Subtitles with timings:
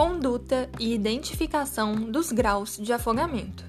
[0.00, 3.62] conduta e identificação dos graus de afogamento.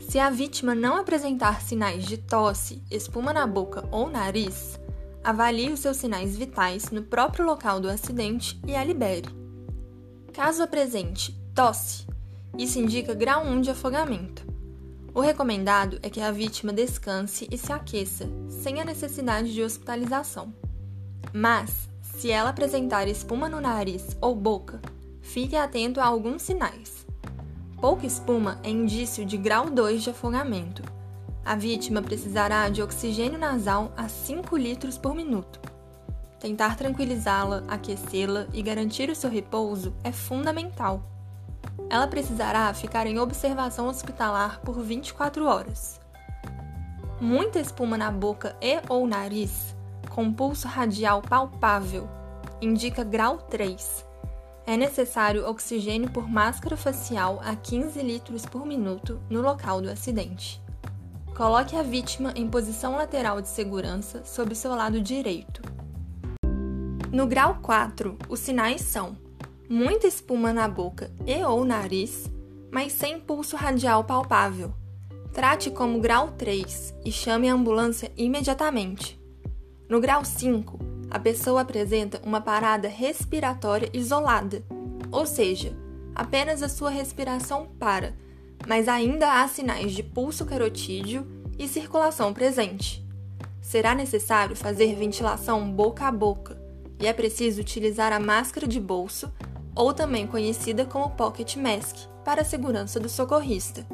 [0.00, 4.76] Se a vítima não apresentar sinais de tosse, espuma na boca ou nariz,
[5.22, 9.28] avalie os seus sinais vitais no próprio local do acidente e a libere.
[10.32, 12.08] Caso apresente tosse,
[12.58, 14.44] isso indica grau 1 de afogamento.
[15.14, 20.52] O recomendado é que a vítima descanse e se aqueça, sem a necessidade de hospitalização.
[21.32, 24.80] Mas, se ela apresentar espuma no nariz ou boca,
[25.30, 27.06] fique atento a alguns sinais.
[27.80, 30.82] Pouca espuma é indício de grau 2 de afogamento.
[31.44, 35.60] A vítima precisará de oxigênio nasal a 5 litros por minuto.
[36.40, 41.00] Tentar tranquilizá-la, aquecê-la e garantir o seu repouso é fundamental.
[41.88, 46.00] Ela precisará ficar em observação hospitalar por 24 horas.
[47.20, 49.76] Muita espuma na boca e ou nariz,
[50.08, 52.08] com pulso radial palpável,
[52.60, 54.09] indica grau 3
[54.66, 60.60] é necessário oxigênio por máscara facial a 15 litros por minuto no local do acidente.
[61.36, 65.62] Coloque a vítima em posição lateral de segurança sob seu lado direito.
[67.10, 69.16] No grau 4, os sinais são
[69.68, 72.30] muita espuma na boca e ou nariz,
[72.70, 74.72] mas sem pulso radial palpável.
[75.32, 79.18] Trate como grau 3 e chame a ambulância imediatamente.
[79.88, 80.78] No grau 5,
[81.10, 84.62] a pessoa apresenta uma parada respiratória isolada,
[85.10, 85.76] ou seja,
[86.14, 88.14] apenas a sua respiração para,
[88.68, 91.26] mas ainda há sinais de pulso carotídeo
[91.58, 93.04] e circulação presente.
[93.60, 96.60] Será necessário fazer ventilação boca a boca
[97.00, 99.32] e é preciso utilizar a máscara de bolso,
[99.74, 103.86] ou também conhecida como pocket mask, para a segurança do socorrista.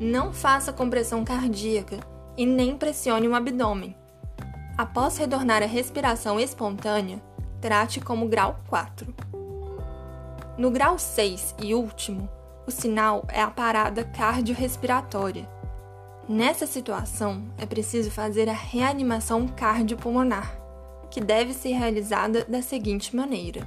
[0.00, 1.98] Não faça compressão cardíaca
[2.36, 3.96] e nem pressione o abdômen
[4.78, 7.20] Após retornar à respiração espontânea,
[7.60, 9.12] trate como grau 4.
[10.56, 12.28] No grau 6 e último,
[12.64, 15.48] o sinal é a parada cardiorrespiratória.
[16.28, 20.56] Nessa situação, é preciso fazer a reanimação cardiopulmonar,
[21.10, 23.66] que deve ser realizada da seguinte maneira: